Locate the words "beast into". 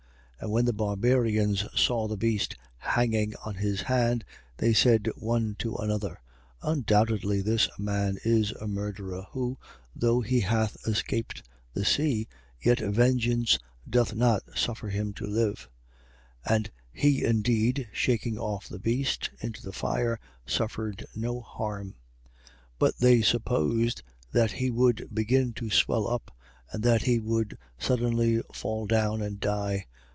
18.79-19.61